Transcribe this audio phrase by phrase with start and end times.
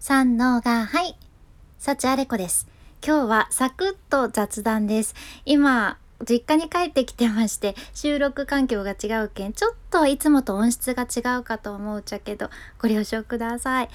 [0.00, 1.16] 三のがはい。
[1.78, 2.68] 幸あれ子です。
[3.04, 5.16] 今日はサクッと雑談です。
[5.44, 12.48] 今実家に帰ってきてまして収録環境が違うけんちょっといつもと音質が違うかと思うちゃけど
[12.80, 13.88] ご了承ください。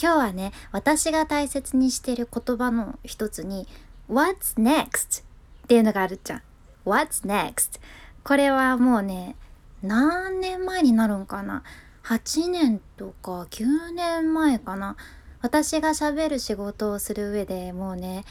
[0.00, 3.66] 今日はね私が大切にしてる言葉の一つに
[4.08, 5.22] What's next?
[5.22, 6.42] っていうのがあるじゃん。
[6.86, 7.80] What's next?
[8.22, 9.34] これはもうね
[9.82, 11.64] 何年前になるんかな
[12.04, 14.96] ？8年とか9年前かな？
[15.42, 18.24] 私がしゃべる仕事をする上でもうね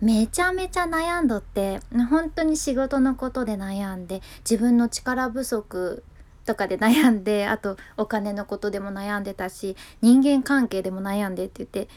[0.00, 6.02] めちゃめちゃ悩んどって本当に仕事のことで悩んで自分の力不足
[6.44, 11.88] とかで悩んであとお金のことでも悩んでたし人間関係でも悩んでって言って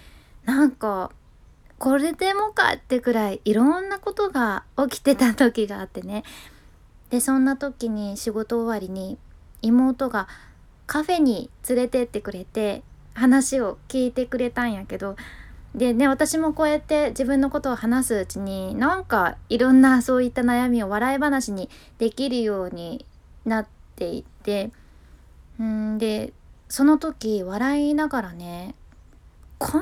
[0.46, 1.12] なんか
[1.78, 6.24] これでもかってくらいいろんなことが起きてた時があってね。
[7.10, 9.18] でそんな時に仕事終わりに
[9.62, 10.28] 妹が
[10.88, 12.84] カフェに連れてってくれて
[13.16, 15.16] 話を聞いてくれたんやけど
[15.74, 23.06] でね私もこうやって自分のことを話すうちになんかいろんなそういった悩みを笑い話にできるように
[23.46, 24.72] なっていて
[25.60, 26.34] うんで
[26.70, 28.76] その時笑いながらね
[29.58, 29.82] こん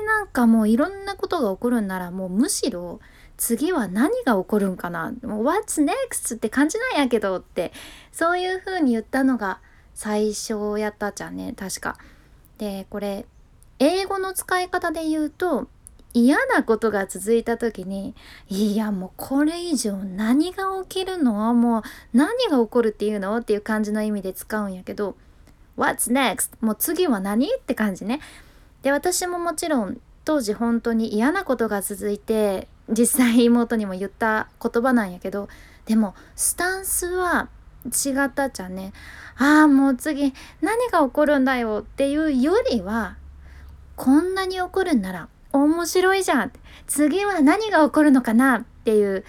[0.00, 3.00] になんかもういろんなことが起こるんならもうむしろ
[3.36, 6.36] 次は何が起こるんかなもう What's next?
[6.36, 7.72] って感じなんやけどって
[8.12, 9.60] そういう風に言ったのが
[9.94, 11.96] 最初やったじゃんね確か。
[12.58, 13.26] でこれ
[13.78, 15.68] 英語の使い方で言うと
[16.12, 18.14] 嫌なことが続いた時に
[18.48, 21.52] いやもうこれ以上何が起きるの？
[21.54, 21.82] もう
[22.12, 23.36] 何が起こるっていうの？
[23.38, 25.16] っていう感じの意味で使うんやけど
[25.76, 26.50] What's next?
[26.60, 27.48] もう次は何？
[27.52, 28.20] って感じね。
[28.82, 35.48] で私ももちろん当時本当に嫌なことが続いて実際妹にも言った言葉なんやけど
[35.86, 37.48] でもスタンスは
[37.86, 38.92] 違ったじゃんね。
[39.36, 43.16] ああもう次何が起こるんだよっていうよりは
[43.96, 46.52] こんなに起こるんなら面白いじゃん
[46.86, 49.24] 次は何が起こるのかなっていう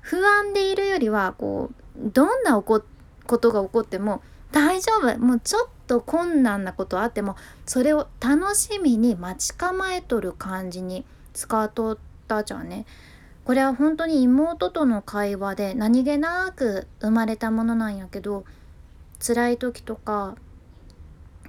[0.00, 2.82] 不安でいるよりはこうどんなこ
[3.26, 4.22] ことが起こっても
[4.52, 5.18] 大丈夫。
[5.18, 12.86] もうちょっと困難なことあってもそれを楽しみに待ち構えとる感じに使っとったじゃんね。
[13.50, 18.44] これは本当に妹との会話で何気なく生まれたものなんやけど
[19.18, 20.36] 辛い時とか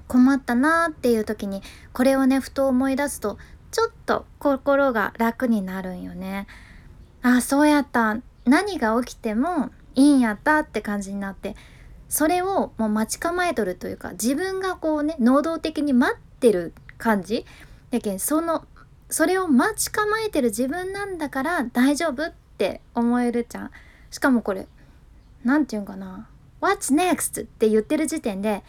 [0.08, 1.62] 困ったなーっていう時に
[1.94, 3.38] これをねふと思い出すと
[3.70, 6.48] ちょっと心が楽になるんよね。
[7.22, 11.56] あそうやった何が起きてもいいんやったって感じになって
[12.10, 17.46] それをもう待ち構えとるというか自分がこうね能動的に待ってる感じ
[17.92, 18.66] やけんその
[19.12, 23.72] それを待ち構えてる自分なんだから大丈夫って思えるじゃん。
[24.10, 24.68] しかもこれ
[25.44, 26.28] 何て言うんかな
[26.62, 28.64] 「What's next?」って言ってる時点で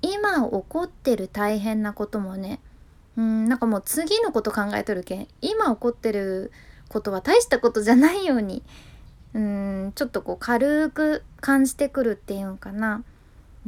[0.00, 2.60] 今起こってる大変なこともね
[3.16, 6.52] うんなんかもう次のこと考えとるけん今起こってる
[6.88, 8.62] ことは大したことじゃないように
[9.34, 13.02] うんちょっとこう軽く感じてくるっていうんかな。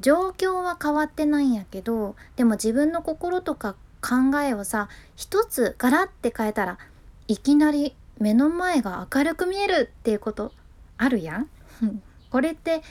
[0.00, 3.76] 状況は変わってないんやけどでも自分の心とか
[4.06, 6.78] 考えをさ一つガラッて変えたら
[7.26, 10.52] いきなり目の前が明るく見えるっていうこと
[10.98, 11.48] あるやん？
[12.30, 12.82] これって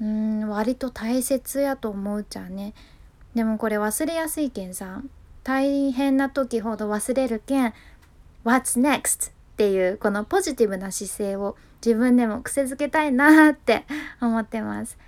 [0.00, 2.74] うん割と大切やと思うじゃんね。
[3.34, 5.02] でもこれ忘れやすいけんさ
[5.44, 7.72] 大変な時ほど忘れるけん
[8.44, 9.30] What's next?
[9.30, 13.84] っていうこのポジティブな姿勢を自分でも癖づけたいなって
[14.20, 14.98] 思ってます。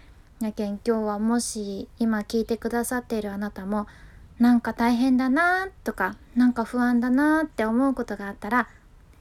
[0.41, 3.87] やけん今日はもし今聞いてくださっているあなたも
[4.39, 8.69] なんか大変だなとかなんか不安だなって思うことがあったら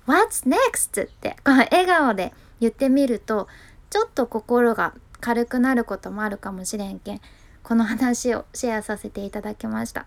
[0.06, 1.06] What's next?
[1.06, 3.48] ってこの笑顔で言ってみると
[3.90, 7.22] ちょっと心が軽くなることもあるかもしれんけん
[7.64, 10.06] この話をシェアさせていただきました。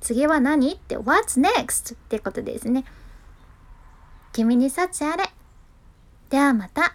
[0.00, 1.94] 次は何って What's next?
[1.94, 2.84] ってことですね。
[4.32, 5.24] 君に幸あれ。
[6.30, 6.94] ではまた。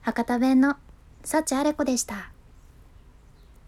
[0.00, 0.76] 博多弁の
[1.24, 2.33] 幸あれ子でした。